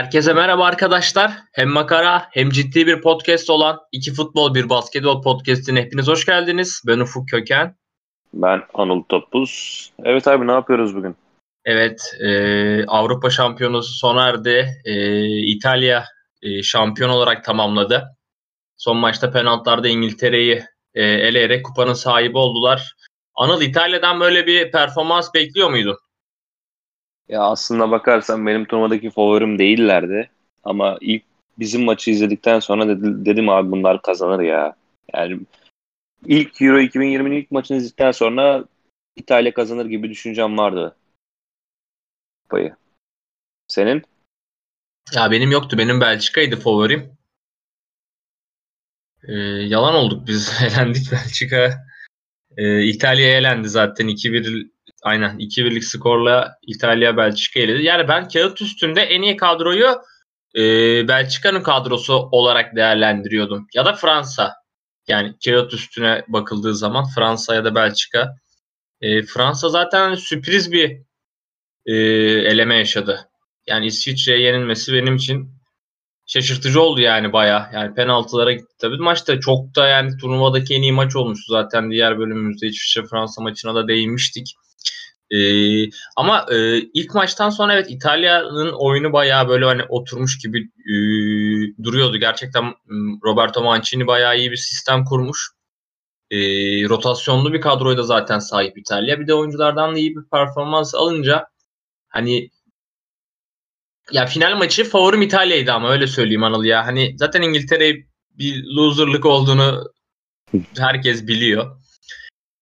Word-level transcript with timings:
Herkese 0.00 0.32
merhaba 0.32 0.64
arkadaşlar. 0.64 1.32
Hem 1.52 1.68
makara 1.68 2.28
hem 2.30 2.50
ciddi 2.50 2.86
bir 2.86 3.00
podcast 3.00 3.50
olan 3.50 3.78
iki 3.92 4.14
futbol 4.14 4.54
bir 4.54 4.68
basketbol 4.68 5.22
podcastine 5.22 5.82
hepiniz 5.82 6.08
hoş 6.08 6.26
geldiniz. 6.26 6.82
Ben 6.86 6.98
Ufuk 6.98 7.28
Köken. 7.28 7.76
Ben 8.34 8.62
Anıl 8.74 9.02
Topuz. 9.02 9.92
Evet 10.04 10.28
abi 10.28 10.46
ne 10.46 10.52
yapıyoruz 10.52 10.96
bugün? 10.96 11.16
Evet 11.64 12.14
e, 12.20 12.30
Avrupa 12.86 13.30
Şampiyonası 13.30 13.92
sona 13.92 14.28
erdi. 14.28 14.68
E, 14.84 15.26
İtalya 15.38 16.04
e, 16.42 16.62
şampiyon 16.62 17.10
olarak 17.10 17.44
tamamladı. 17.44 18.04
Son 18.76 18.96
maçta 18.96 19.30
penaltılarda 19.30 19.88
İngiltere'yi 19.88 20.64
e, 20.94 21.02
eleyerek 21.02 21.64
kupanın 21.64 21.94
sahibi 21.94 22.38
oldular. 22.38 22.94
Anıl 23.34 23.62
İtalya'dan 23.62 24.20
böyle 24.20 24.46
bir 24.46 24.70
performans 24.70 25.34
bekliyor 25.34 25.70
muydun? 25.70 25.96
Ya 27.30 27.42
aslında 27.42 27.90
bakarsan 27.90 28.46
benim 28.46 28.64
turnuvadaki 28.64 29.10
favorim 29.10 29.58
değillerdi. 29.58 30.30
Ama 30.64 30.98
ilk 31.00 31.22
bizim 31.58 31.84
maçı 31.84 32.10
izledikten 32.10 32.60
sonra 32.60 32.88
dedim, 32.88 33.26
dedim 33.26 33.48
abi 33.48 33.70
bunlar 33.70 34.02
kazanır 34.02 34.40
ya. 34.40 34.76
Yani 35.14 35.40
ilk 36.26 36.62
Euro 36.62 36.80
2020'nin 36.80 37.36
ilk 37.36 37.50
maçını 37.50 37.76
izledikten 37.76 38.10
sonra 38.12 38.64
İtalya 39.16 39.54
kazanır 39.54 39.86
gibi 39.86 40.10
düşüncem 40.10 40.58
vardı. 40.58 40.96
Payı. 42.48 42.76
Senin? 43.68 44.02
Ya 45.14 45.30
benim 45.30 45.50
yoktu. 45.50 45.78
Benim 45.78 46.00
Belçika'ydı 46.00 46.56
favorim. 46.56 47.16
Ee, 49.28 49.32
yalan 49.42 49.94
olduk 49.94 50.26
biz. 50.26 50.62
Elendik 50.62 51.12
Belçika. 51.12 51.84
Ee, 52.56 52.82
İtalya 52.82 53.38
elendi 53.38 53.68
zaten 53.68 54.08
2-1 54.08 54.70
aynen 55.02 55.38
2-1'lik 55.38 55.84
skorla 55.84 56.58
İtalya 56.66 57.16
Belçika 57.16 57.60
eledi. 57.60 57.82
Yani 57.82 58.08
ben 58.08 58.28
kağıt 58.28 58.62
üstünde 58.62 59.02
en 59.02 59.22
iyi 59.22 59.36
kadroyu 59.36 60.02
e, 60.56 60.62
Belçika'nın 61.08 61.62
kadrosu 61.62 62.14
olarak 62.14 62.76
değerlendiriyordum. 62.76 63.66
Ya 63.74 63.84
da 63.84 63.92
Fransa. 63.92 64.54
Yani 65.08 65.34
kağıt 65.44 65.74
üstüne 65.74 66.24
bakıldığı 66.28 66.74
zaman 66.74 67.04
Fransa 67.14 67.54
ya 67.54 67.64
da 67.64 67.74
Belçika. 67.74 68.34
E, 69.00 69.22
Fransa 69.22 69.68
zaten 69.68 70.14
sürpriz 70.14 70.72
bir 70.72 71.02
e, 71.86 71.94
eleme 72.52 72.76
yaşadı. 72.76 73.28
Yani 73.66 73.86
İsviçre'ye 73.86 74.40
yenilmesi 74.40 74.92
benim 74.92 75.16
için 75.16 75.60
şaşırtıcı 76.26 76.82
oldu 76.82 77.00
yani 77.00 77.32
baya. 77.32 77.70
Yani 77.74 77.94
penaltılara 77.94 78.52
gitti. 78.52 78.74
Tabii 78.80 78.96
maçta 78.96 79.40
çok 79.40 79.76
da 79.76 79.88
yani 79.88 80.16
turnuvadaki 80.16 80.74
en 80.74 80.82
iyi 80.82 80.92
maç 80.92 81.16
olmuştu 81.16 81.52
zaten. 81.52 81.90
Diğer 81.90 82.18
bölümümüzde 82.18 82.66
İsviçre 82.66 83.06
Fransa 83.10 83.42
maçına 83.42 83.74
da 83.74 83.88
değinmiştik. 83.88 84.46
Ee, 85.30 85.90
ama 86.16 86.46
e, 86.52 86.78
ilk 86.78 87.14
maçtan 87.14 87.50
sonra 87.50 87.74
evet 87.74 87.86
İtalya'nın 87.90 88.72
oyunu 88.72 89.12
bayağı 89.12 89.48
böyle 89.48 89.64
hani 89.64 89.82
oturmuş 89.88 90.38
gibi 90.38 90.58
e, 90.60 90.94
duruyordu. 91.84 92.16
Gerçekten 92.16 92.64
Roberto 93.24 93.62
Mancini 93.62 94.06
bayağı 94.06 94.38
iyi 94.38 94.50
bir 94.50 94.56
sistem 94.56 95.04
kurmuş. 95.04 95.50
E, 96.30 96.38
rotasyonlu 96.88 97.52
bir 97.52 97.60
kadroya 97.60 97.96
da 97.96 98.02
zaten 98.02 98.38
sahip 98.38 98.78
İtalya. 98.78 99.20
Bir 99.20 99.26
de 99.26 99.34
oyunculardan 99.34 99.94
da 99.94 99.98
iyi 99.98 100.16
bir 100.16 100.22
performans 100.32 100.94
alınca 100.94 101.46
hani 102.08 102.50
ya 104.12 104.26
final 104.26 104.56
maçı 104.56 104.84
favorim 104.84 105.22
İtalya'ydı 105.22 105.72
ama 105.72 105.90
öyle 105.90 106.06
söyleyeyim 106.06 106.44
Anıl 106.44 106.64
ya. 106.64 106.86
Hani 106.86 107.14
zaten 107.18 107.42
İngiltere 107.42 107.96
bir 108.30 108.64
loserlık 108.64 109.26
olduğunu 109.26 109.92
herkes 110.78 111.26
biliyor. 111.26 111.80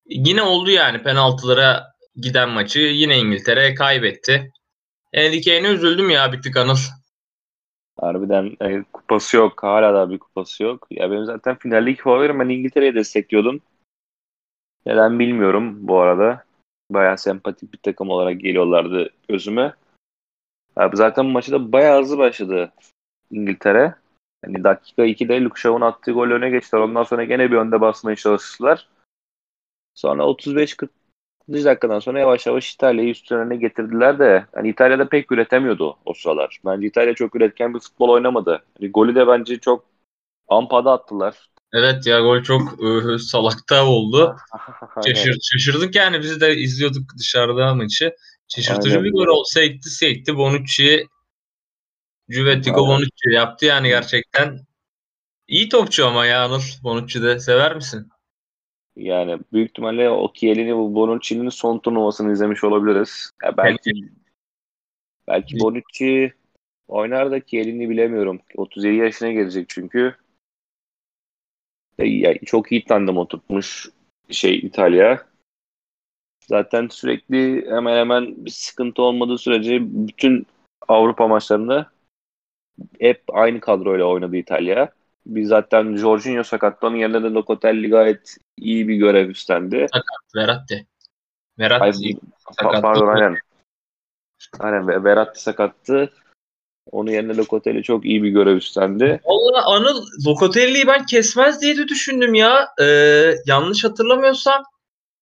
Yine 0.07 0.43
oldu 0.43 0.71
yani 0.71 1.03
penaltılara 1.03 1.98
giden 2.23 2.51
maçı 2.51 2.79
yine 2.79 3.19
İngiltere 3.19 3.75
kaybetti. 3.75 4.53
Harry 5.15 5.43
Kane'e 5.43 5.73
üzüldüm 5.73 6.11
ya 6.11 6.33
bir 6.33 6.43
tık 6.43 6.57
Anıl. 6.57 6.77
Harbiden 8.01 8.57
e, 8.61 8.83
kupası 8.93 9.37
yok. 9.37 9.63
Hala 9.63 9.95
da 9.95 10.11
bir 10.11 10.19
kupası 10.19 10.63
yok. 10.63 10.87
Ya 10.91 11.11
benim 11.11 11.25
zaten 11.25 11.57
finaldeki 11.59 12.03
favorim 12.03 12.41
ben 12.41 12.49
İngiltere'yi 12.49 12.95
destekliyordum. 12.95 13.61
Neden 14.87 15.19
bilmiyorum 15.19 15.89
bu 15.89 16.01
arada. 16.01 16.45
Bayağı 16.91 17.19
sempatik 17.19 17.73
bir 17.73 17.79
takım 17.79 18.11
olarak 18.11 18.41
geliyorlardı 18.41 19.11
gözüme. 19.29 19.75
Abi 20.77 20.97
zaten 20.97 21.27
maçı 21.27 21.53
da 21.53 21.73
bayağı 21.73 22.01
hızlı 22.01 22.19
başladı 22.19 22.73
İngiltere. 23.31 23.95
Yani 24.45 24.65
dakika 24.65 25.07
2'de 25.07 25.41
Luke 25.41 25.61
Shaw'un 25.61 25.81
attığı 25.81 26.13
gol 26.13 26.31
öne 26.31 26.51
geçtiler. 26.51 26.81
Ondan 26.81 27.03
sonra 27.03 27.25
gene 27.25 27.51
bir 27.51 27.57
önde 27.57 27.81
basmaya 27.81 28.17
çalıştılar. 28.17 28.89
Sonra 29.95 30.23
35-40 30.23 30.89
dakikadan 31.49 31.99
sonra 31.99 32.21
yavaş 32.21 32.47
yavaş 32.47 32.75
İtalya'yı 32.75 33.11
üstlerine 33.11 33.57
getirdiler 33.57 34.19
de 34.19 34.47
yani 34.57 34.69
İtalya'da 34.69 35.09
pek 35.09 35.33
üretemiyordu 35.33 35.97
o 36.05 36.15
sıralar. 36.15 36.61
Bence 36.65 36.87
İtalya 36.87 37.15
çok 37.15 37.35
üretken 37.37 37.75
bir 37.75 37.81
futbol 37.81 38.09
oynamadı. 38.09 38.63
Yani 38.81 38.93
golü 38.93 39.15
de 39.15 39.27
bence 39.27 39.59
çok 39.59 39.85
ampada 40.49 40.93
attılar. 40.93 41.35
Evet 41.73 42.07
ya 42.07 42.21
gol 42.21 42.43
çok 42.43 42.83
ıı, 42.83 43.19
salakta 43.19 43.87
oldu. 43.87 44.37
Şaşır, 45.07 45.39
şaşırdık 45.43 45.95
yani 45.95 46.21
biz 46.21 46.41
de 46.41 46.57
izliyorduk 46.57 47.03
dışarıda 47.19 47.75
maçı. 47.75 48.15
Şaşırtıcı 48.49 48.91
Aynen. 48.91 49.05
bir 49.05 49.13
gol 49.13 49.27
olsa 49.27 49.61
ekti 49.61 49.91
sekti 49.91 50.37
Bonucci 50.37 51.07
Juvetico 52.29 52.87
Bonucci 52.87 53.31
yaptı 53.31 53.67
yani 53.67 53.89
gerçekten. 53.89 54.59
İyi 55.49 55.69
topçu 55.69 56.07
ama 56.07 56.27
ya 56.27 56.45
Anıl. 56.45 56.61
Bonucci 56.83 57.23
de 57.23 57.41
sever 57.41 57.77
misin? 57.77 58.09
Yani 58.99 59.39
büyük 59.53 59.71
ihtimalle 59.71 60.11
o 60.11 60.33
Chiellini 60.33 60.77
bu 60.77 60.95
Bonucci'nin 60.95 61.49
son 61.49 61.79
turnuvasını 61.79 62.33
izlemiş 62.33 62.65
olabiliriz. 62.65 63.31
Ya 63.45 63.57
belki 63.57 63.93
belki 65.29 65.61
Bonucci 65.61 66.33
oynar 66.89 67.31
da 67.31 67.41
Chiellini 67.41 67.91
bilemiyorum. 67.91 68.41
37 68.57 68.97
yaşına 68.97 69.31
gelecek 69.33 69.69
çünkü. 69.69 70.15
Ya, 71.99 72.39
çok 72.39 72.73
iyi 72.73 72.85
tandem 72.85 73.17
oturtmuş 73.17 73.89
şey 74.31 74.59
İtalya. 74.59 75.27
Zaten 76.47 76.89
sürekli 76.91 77.71
hemen 77.71 77.97
hemen 77.97 78.45
bir 78.45 78.51
sıkıntı 78.51 79.03
olmadığı 79.03 79.39
sürece 79.39 79.79
bütün 79.83 80.47
Avrupa 80.89 81.29
maçlarında 81.29 81.91
hep 83.01 83.23
aynı 83.29 83.61
kadroyla 83.61 84.05
oynadı 84.05 84.37
İtalya. 84.37 84.93
Biz 85.29 85.49
zaten 85.49 85.97
Jorginho 85.97 86.43
sakattı. 86.45 86.87
Onun 86.87 86.97
yerine 86.97 87.23
de 87.23 87.27
Locatelli 87.27 87.89
gayet 87.89 88.37
iyi 88.57 88.89
bir 88.89 88.97
görev 88.97 89.29
üstlendi. 89.29 89.87
Sakat. 89.93 90.35
Verratti. 90.37 90.87
Verratti 91.59 92.19
sakattı. 92.57 92.83
Pardon 92.83 93.07
aynen. 93.07 93.37
Aynen 94.59 95.05
Verratti 95.05 95.43
sakattı. 95.43 96.11
Onun 96.91 97.11
yerine 97.11 97.37
Locatelli 97.37 97.83
çok 97.83 98.05
iyi 98.05 98.23
bir 98.23 98.29
görev 98.29 98.57
üstlendi. 98.57 99.21
Valla 99.25 99.65
Anıl 99.67 100.07
Locatelli'yi 100.27 100.87
ben 100.87 101.07
kesmez 101.07 101.63
diye 101.63 101.77
de 101.77 101.89
düşündüm 101.89 102.35
ya. 102.35 102.69
Ee, 102.81 103.35
yanlış 103.47 103.85
hatırlamıyorsam 103.85 104.63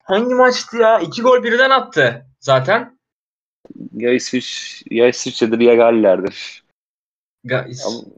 hangi 0.05 0.35
maçtı 0.35 0.77
ya? 0.77 0.99
İki 0.99 1.23
gol 1.23 1.43
birden 1.43 1.71
attı 1.71 2.27
zaten. 2.41 2.99
Ya 3.93 4.13
İsviç, 4.13 4.83
ya 4.91 5.09
İsviçre'dir 5.09 5.61
ya 5.61 5.75
Galler'dir. 5.75 6.66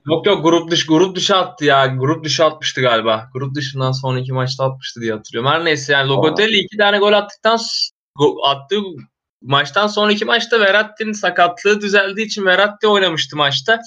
Yok 0.07 0.27
yok 0.27 0.45
grup 0.45 0.71
dış 0.71 0.87
grup 0.87 1.17
dışı 1.17 1.37
attı 1.37 1.65
ya. 1.65 1.87
Grup 1.87 2.25
dışı 2.25 2.45
atmıştı 2.45 2.81
galiba. 2.81 3.31
Grup 3.33 3.55
dışından 3.55 3.93
sonraki 3.93 4.33
maçta 4.33 4.65
atmıştı 4.65 5.01
diye 5.01 5.13
hatırlıyorum. 5.13 5.51
Her 5.51 5.65
neyse 5.65 5.93
yani 5.93 6.09
Locatelli 6.09 6.59
iki 6.59 6.77
tane 6.77 6.99
gol 6.99 7.13
attıktan 7.13 7.59
attığı 8.45 8.81
maçtan 9.43 9.87
sonraki 9.87 10.25
maçta 10.25 10.61
Verratti'nin 10.61 11.13
sakatlığı 11.13 11.81
düzeldiği 11.81 12.27
için 12.27 12.45
Verratti 12.45 12.89
oynamıştı 12.89 13.37
maçta. 13.37 13.81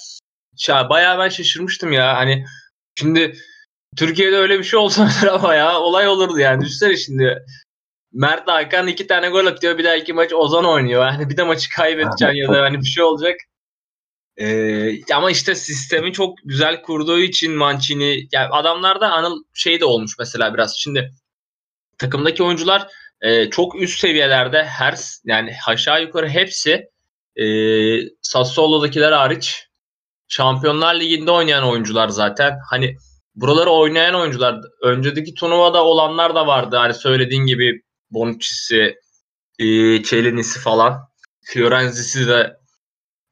Ya, 0.68 0.90
bayağı 0.90 1.19
ben 1.19 1.30
şaşırmıştım 1.30 1.91
ya. 1.91 2.18
Hani 2.18 2.46
şimdi 2.96 3.35
Türkiye'de 3.97 4.38
öyle 4.38 4.59
bir 4.59 4.63
şey 4.63 4.80
olsa 4.80 5.09
ama 5.31 5.56
ya 5.56 5.80
olay 5.80 6.07
olurdu 6.07 6.40
yani. 6.40 6.62
Düşünsene 6.62 6.98
şimdi 6.98 7.45
Mert 8.13 8.48
Hakan 8.48 8.88
iki 8.88 9.07
tane 9.07 9.30
gol 9.30 9.45
atıyor. 9.45 9.77
Bir 9.77 9.83
daha 9.83 9.95
iki 9.95 10.13
maç 10.13 10.33
Ozan 10.33 10.66
oynuyor. 10.66 11.06
Yani 11.06 11.30
bir 11.30 11.38
de 11.38 11.44
maçı 11.44 11.69
kaybedeceksin 11.75 12.36
ya 12.36 12.48
da 12.50 12.62
hani 12.62 12.80
bir 12.80 12.86
şey 12.86 13.04
olacak. 13.04 13.36
Ee, 14.42 15.14
ama 15.14 15.32
işte 15.32 15.56
sistemi 15.56 16.14
çok 16.14 16.38
güzel 16.46 16.82
kurduğu 16.82 17.20
için 17.20 17.52
Mancini 17.52 18.28
yani 18.32 18.48
adamlarda 18.52 19.12
anıl 19.12 19.44
şey 19.54 19.80
de 19.80 19.86
olmuş 19.86 20.16
mesela 20.20 20.54
biraz. 20.54 20.78
Şimdi 20.78 21.12
takımdaki 21.98 22.44
oyuncular 22.44 22.88
e, 23.22 23.50
çok 23.50 23.82
üst 23.82 24.00
seviyelerde 24.00 24.64
her 24.64 25.00
yani 25.26 25.54
aşağı 25.68 26.02
yukarı 26.02 26.30
hepsi 26.30 26.90
e, 27.36 27.46
Sassuolo'dakiler 28.22 29.12
hariç 29.12 29.68
Şampiyonlar 30.28 30.96
Ligi'nde 31.00 31.32
oynayan 31.32 31.64
oyuncular 31.64 32.10
zaten. 32.10 32.60
Hani 32.70 32.96
buraları 33.36 33.70
oynayan 33.70 34.16
oyuncular 34.16 34.62
öncedeki 34.84 35.34
turnuvada 35.34 35.86
olanlar 35.86 36.36
da 36.36 36.48
vardı. 36.48 36.76
Hani 36.76 36.94
söylediğin 36.94 37.46
gibi 37.46 37.82
Bonucci'si, 38.12 38.96
e, 39.60 39.66
Çelinisi 40.04 40.60
falan. 40.60 41.00
Fiorenzi'si 41.44 42.28
de 42.28 42.58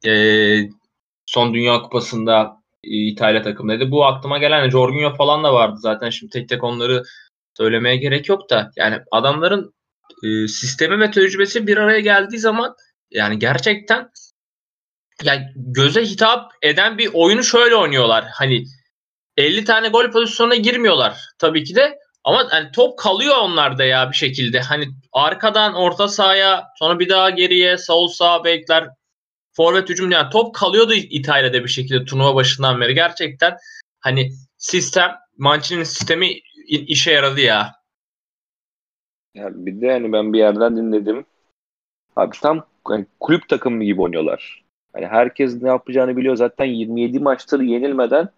e, 0.06 0.12
son 1.30 1.54
Dünya 1.54 1.82
Kupası'nda 1.82 2.56
e, 2.84 2.88
İtalya 2.90 3.42
takımdaydı. 3.42 3.90
Bu 3.90 4.04
aklıma 4.06 4.38
gelen 4.38 4.70
Jorginho 4.70 5.14
falan 5.16 5.44
da 5.44 5.54
vardı 5.54 5.76
zaten. 5.78 6.10
Şimdi 6.10 6.30
tek 6.32 6.48
tek 6.48 6.64
onları 6.64 7.02
söylemeye 7.56 7.96
gerek 7.96 8.28
yok 8.28 8.50
da. 8.50 8.70
Yani 8.76 8.98
adamların 9.10 9.74
e, 10.24 10.48
sistemi 10.48 11.00
ve 11.00 11.10
tecrübesi 11.10 11.66
bir 11.66 11.76
araya 11.76 12.00
geldiği 12.00 12.38
zaman 12.38 12.74
yani 13.10 13.38
gerçekten 13.38 14.10
yani 15.22 15.46
göze 15.56 16.04
hitap 16.04 16.52
eden 16.62 16.98
bir 16.98 17.10
oyunu 17.14 17.42
şöyle 17.42 17.76
oynuyorlar. 17.76 18.24
Hani 18.32 18.64
50 19.36 19.64
tane 19.64 19.88
gol 19.88 20.10
pozisyonuna 20.10 20.56
girmiyorlar 20.56 21.20
tabii 21.38 21.64
ki 21.64 21.74
de 21.74 21.98
ama 22.24 22.48
yani 22.52 22.70
top 22.72 22.98
kalıyor 22.98 23.36
onlarda 23.36 23.84
ya 23.84 24.10
bir 24.10 24.16
şekilde. 24.16 24.60
Hani 24.60 24.88
arkadan 25.12 25.74
orta 25.74 26.08
sahaya 26.08 26.64
sonra 26.78 26.98
bir 26.98 27.08
daha 27.08 27.30
geriye 27.30 27.78
sol 27.78 28.08
sağ 28.08 28.44
bekler 28.44 28.88
forvet 29.60 29.88
hücum 29.88 30.10
yani 30.10 30.30
top 30.30 30.54
kalıyordu 30.54 30.92
İtalya'da 30.94 31.64
bir 31.64 31.68
şekilde 31.68 32.04
turnuva 32.04 32.34
başından 32.34 32.80
beri. 32.80 32.94
Gerçekten 32.94 33.56
hani 34.00 34.32
sistem 34.56 35.10
Mancini'nin 35.38 35.84
sistemi 35.84 36.30
işe 36.66 37.12
yaradı 37.12 37.40
ya. 37.40 37.74
Ya 39.34 39.48
bir 39.52 39.80
de 39.80 39.86
yani 39.86 40.12
ben 40.12 40.32
bir 40.32 40.38
yerden 40.38 40.76
dinledim. 40.76 41.24
Abi 42.16 42.36
tam 42.40 42.66
yani 42.90 43.06
kulüp 43.20 43.48
takımı 43.48 43.84
gibi 43.84 44.02
oynuyorlar. 44.02 44.64
Hani 44.92 45.06
herkes 45.06 45.62
ne 45.62 45.68
yapacağını 45.68 46.16
biliyor. 46.16 46.36
Zaten 46.36 46.64
27 46.64 47.18
maçtır 47.18 47.60
yenilmeden 47.60 48.28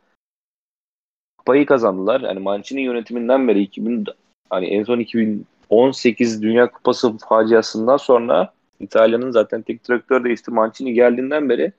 kupayı 1.38 1.66
kazandılar. 1.66 2.20
Yani 2.20 2.40
Mancini 2.40 2.80
yönetiminden 2.82 3.48
beri 3.48 3.62
2000 3.62 4.04
hani 4.50 4.66
en 4.66 4.84
son 4.84 4.98
2018 4.98 6.42
Dünya 6.42 6.70
Kupası 6.70 7.18
faciasından 7.18 7.96
sonra 7.96 8.52
İtalya'nın 8.82 9.30
zaten 9.30 9.62
tek 9.62 9.88
direktör 9.88 10.24
değişti. 10.24 10.50
Mancini 10.50 10.94
geldiğinden 10.94 11.48
beri 11.48 11.72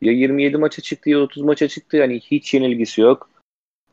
ya 0.00 0.12
27 0.12 0.56
maça 0.56 0.82
çıktı 0.82 1.10
ya 1.10 1.18
30 1.20 1.42
maça 1.42 1.68
çıktı. 1.68 1.96
Yani 1.96 2.20
hiç 2.20 2.54
yenilgisi 2.54 3.00
yok. 3.00 3.30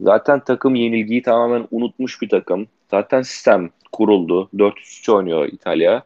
Zaten 0.02 0.40
takım 0.40 0.76
yenilgiyi 0.76 1.22
tamamen 1.22 1.68
unutmuş 1.72 2.22
bir 2.22 2.30
takım. 2.30 2.68
Zaten 2.92 3.22
sistem 3.22 3.70
kuruldu. 3.92 4.50
4-3-3 4.54 5.10
oynuyor 5.10 5.48
İtalya. 5.48 6.04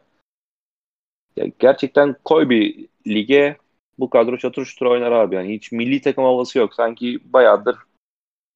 Ya 1.36 1.46
gerçekten 1.58 2.16
koy 2.24 2.48
bir 2.48 2.86
lige 3.06 3.56
bu 3.98 4.10
kadro 4.10 4.38
çatır 4.38 4.64
çutur 4.64 4.86
oynar 4.86 5.12
abi. 5.12 5.34
Yani 5.34 5.54
hiç 5.54 5.72
milli 5.72 6.00
takım 6.00 6.24
havası 6.24 6.58
yok. 6.58 6.74
Sanki 6.74 7.18
bayağıdır 7.24 7.76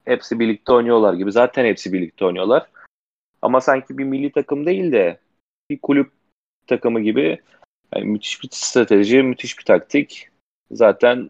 hepsi 0.05 0.39
birlikte 0.39 0.73
oynuyorlar 0.73 1.13
gibi. 1.13 1.31
Zaten 1.31 1.65
hepsi 1.65 1.93
birlikte 1.93 2.25
oynuyorlar. 2.25 2.67
Ama 3.41 3.61
sanki 3.61 3.97
bir 3.97 4.03
milli 4.03 4.31
takım 4.31 4.65
değil 4.65 4.91
de 4.91 5.19
bir 5.69 5.79
kulüp 5.79 6.11
takımı 6.67 6.99
gibi 6.99 7.41
yani 7.95 8.05
müthiş 8.05 8.43
bir 8.43 8.49
strateji, 8.51 9.23
müthiş 9.23 9.59
bir 9.59 9.65
taktik. 9.65 10.29
Zaten 10.71 11.29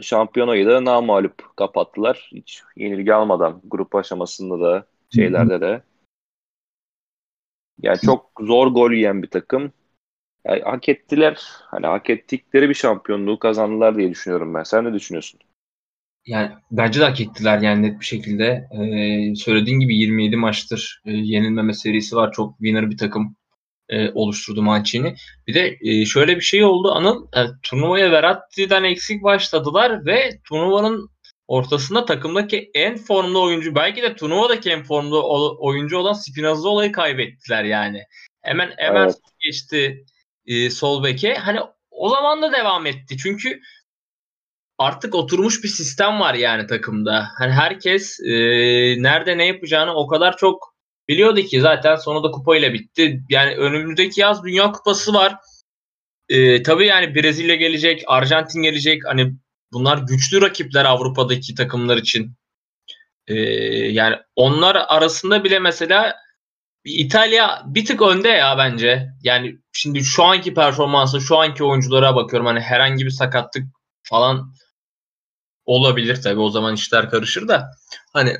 şampiyonayı 0.00 0.66
da 0.66 0.84
namalup 0.84 1.56
kapattılar. 1.56 2.30
Hiç 2.32 2.62
yenilgi 2.76 3.14
almadan 3.14 3.60
grup 3.64 3.94
aşamasında 3.94 4.60
da 4.60 4.86
şeylerde 5.14 5.60
de. 5.60 5.82
Yani 7.82 7.98
çok 7.98 8.30
zor 8.40 8.66
gol 8.66 8.92
yiyen 8.92 9.22
bir 9.22 9.30
takım. 9.30 9.72
Yani 10.44 10.62
hak 10.62 10.88
ettiler. 10.88 11.42
Hani 11.60 11.86
hak 11.86 12.10
ettikleri 12.10 12.68
bir 12.68 12.74
şampiyonluğu 12.74 13.38
kazandılar 13.38 13.96
diye 13.96 14.10
düşünüyorum 14.10 14.54
ben. 14.54 14.62
Sen 14.62 14.84
ne 14.84 14.92
düşünüyorsun? 14.92 15.40
Yani 16.26 16.52
bence 16.70 17.00
de 17.00 17.04
hak 17.04 17.20
ettiler 17.20 17.58
yani 17.58 17.82
net 17.82 18.00
bir 18.00 18.04
şekilde. 18.04 18.68
Ee, 18.72 19.34
söylediğin 19.36 19.80
gibi 19.80 19.96
27 19.96 20.36
maçtır 20.36 21.02
e, 21.04 21.12
yenilmeme 21.12 21.72
serisi 21.72 22.16
var. 22.16 22.32
Çok 22.32 22.58
winner 22.58 22.90
bir 22.90 22.96
takım 22.96 23.36
e, 23.88 24.10
oluşturdu 24.10 24.62
Mancini. 24.62 25.16
Bir 25.46 25.54
de 25.54 25.78
e, 25.80 26.06
şöyle 26.06 26.36
bir 26.36 26.40
şey 26.40 26.64
oldu. 26.64 26.92
Anıl 26.92 27.26
e, 27.36 27.40
turnuvaya 27.62 28.10
Verratti'den 28.10 28.84
eksik 28.84 29.22
başladılar 29.22 30.06
ve 30.06 30.38
turnuvanın 30.48 31.10
ortasında 31.46 32.04
takımdaki 32.04 32.70
en 32.74 32.96
formlu 32.96 33.42
oyuncu 33.42 33.74
belki 33.74 34.02
de 34.02 34.16
turnuvadaki 34.16 34.70
en 34.70 34.82
formlu 34.82 35.56
oyuncu 35.58 35.98
olan 35.98 36.12
Spinazzola'yı 36.12 36.92
kaybettiler 36.92 37.64
yani. 37.64 38.02
Hemen 38.42 38.72
hemen 38.76 39.04
evet. 39.04 39.16
geçti 39.40 40.04
e, 40.46 40.70
sol 40.70 41.04
beke. 41.04 41.34
Hani 41.34 41.60
o 41.90 42.08
zaman 42.08 42.42
da 42.42 42.52
devam 42.52 42.86
etti. 42.86 43.16
Çünkü 43.16 43.60
artık 44.78 45.14
oturmuş 45.14 45.64
bir 45.64 45.68
sistem 45.68 46.20
var 46.20 46.34
yani 46.34 46.66
takımda. 46.66 47.28
Hani 47.38 47.52
herkes 47.52 48.20
e, 48.20 48.32
nerede 49.02 49.38
ne 49.38 49.46
yapacağını 49.46 49.94
o 49.94 50.06
kadar 50.06 50.36
çok 50.36 50.73
biliyordu 51.08 51.42
ki 51.42 51.60
zaten 51.60 51.96
sonunda 51.96 52.30
kupayla 52.30 52.72
bitti. 52.72 53.22
Yani 53.30 53.56
önümüzdeki 53.56 54.20
yaz 54.20 54.44
Dünya 54.44 54.72
Kupası 54.72 55.14
var. 55.14 55.36
E, 56.28 56.62
tabii 56.62 56.86
yani 56.86 57.14
Brezilya 57.14 57.54
gelecek, 57.54 58.02
Arjantin 58.06 58.62
gelecek. 58.62 59.02
Hani 59.06 59.32
bunlar 59.72 59.98
güçlü 59.98 60.42
rakipler 60.42 60.84
Avrupa'daki 60.84 61.54
takımlar 61.54 61.96
için. 61.96 62.36
E, 63.26 63.34
yani 63.92 64.16
onlar 64.36 64.76
arasında 64.88 65.44
bile 65.44 65.58
mesela 65.58 66.16
İtalya 66.84 67.62
bir 67.66 67.84
tık 67.84 68.02
önde 68.02 68.28
ya 68.28 68.58
bence. 68.58 69.08
Yani 69.22 69.58
şimdi 69.72 70.04
şu 70.04 70.24
anki 70.24 70.54
performansı, 70.54 71.20
şu 71.20 71.38
anki 71.38 71.64
oyunculara 71.64 72.16
bakıyorum. 72.16 72.46
Hani 72.46 72.60
herhangi 72.60 73.04
bir 73.04 73.10
sakatlık 73.10 73.64
falan 74.02 74.54
olabilir 75.64 76.22
tabii 76.22 76.40
o 76.40 76.50
zaman 76.50 76.74
işler 76.74 77.10
karışır 77.10 77.48
da. 77.48 77.70
Hani 78.12 78.36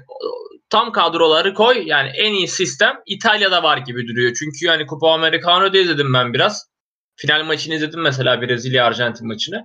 tam 0.74 0.92
kadroları 0.92 1.54
koy 1.54 1.82
yani 1.86 2.08
en 2.08 2.32
iyi 2.32 2.48
sistem 2.48 2.96
İtalya'da 3.06 3.62
var 3.62 3.78
gibi 3.78 4.08
duruyor. 4.08 4.36
Çünkü 4.38 4.66
yani 4.66 4.86
Copa 4.86 5.12
Americano'da 5.12 5.78
izledim 5.78 6.14
ben 6.14 6.34
biraz. 6.34 6.68
Final 7.16 7.44
maçını 7.44 7.74
izledim 7.74 8.00
mesela 8.00 8.42
Brezilya 8.42 8.86
Arjantin 8.86 9.26
maçını. 9.26 9.64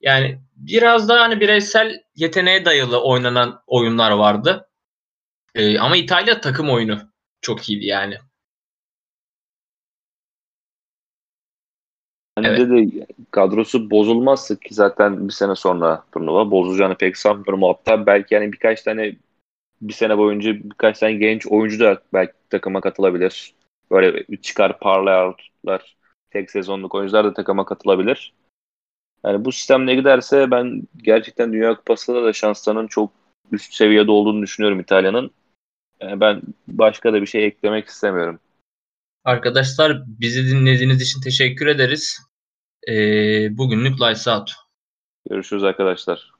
Yani 0.00 0.38
biraz 0.56 1.08
daha 1.08 1.20
hani 1.20 1.40
bireysel 1.40 2.02
yeteneğe 2.14 2.64
dayalı 2.64 3.02
oynanan 3.02 3.62
oyunlar 3.66 4.10
vardı. 4.10 4.68
Ee, 5.54 5.78
ama 5.78 5.96
İtalya 5.96 6.40
takım 6.40 6.70
oyunu 6.70 6.98
çok 7.40 7.68
iyiydi 7.68 7.86
yani. 7.86 8.18
Hani 12.36 12.46
evet. 12.46 12.58
de 12.70 13.06
kadrosu 13.30 13.90
bozulmazsa 13.90 14.56
ki 14.56 14.74
zaten 14.74 15.28
bir 15.28 15.32
sene 15.32 15.56
sonra 15.56 16.04
turnuva 16.12 16.50
bozulacağını 16.50 16.96
pek 16.96 17.16
sanmıyorum. 17.16 17.62
Hatta 17.62 18.06
belki 18.06 18.34
yani 18.34 18.52
birkaç 18.52 18.82
tane 18.82 19.16
bir 19.82 19.92
sene 19.92 20.18
boyunca 20.18 20.54
birkaç 20.54 20.98
tane 20.98 21.12
genç 21.12 21.46
oyuncu 21.46 21.80
da 21.80 22.02
belki 22.12 22.32
takıma 22.50 22.80
katılabilir. 22.80 23.54
Böyle 23.90 24.36
çıkar 24.42 24.78
parlayanlar, 24.78 25.96
tek 26.30 26.50
sezonluk 26.50 26.94
oyuncular 26.94 27.24
da 27.24 27.34
takıma 27.34 27.64
katılabilir. 27.64 28.32
Yani 29.24 29.44
bu 29.44 29.52
sistemle 29.52 29.94
giderse 29.94 30.50
ben 30.50 30.82
gerçekten 30.96 31.52
Dünya 31.52 31.74
Kupası'nda 31.74 32.24
da 32.24 32.32
şanslarının 32.32 32.86
çok 32.86 33.12
üst 33.52 33.74
seviyede 33.74 34.10
olduğunu 34.10 34.42
düşünüyorum 34.42 34.80
İtalya'nın. 34.80 35.30
Yani 36.00 36.20
ben 36.20 36.42
başka 36.68 37.12
da 37.12 37.22
bir 37.22 37.26
şey 37.26 37.46
eklemek 37.46 37.88
istemiyorum. 37.88 38.40
Arkadaşlar 39.24 40.02
bizi 40.06 40.50
dinlediğiniz 40.50 41.02
için 41.02 41.20
teşekkür 41.20 41.66
ederiz. 41.66 42.18
Ee, 42.88 43.56
bugünlük 43.58 44.00
Lights 44.00 44.28
Out. 44.28 44.52
Görüşürüz 45.30 45.64
arkadaşlar. 45.64 46.35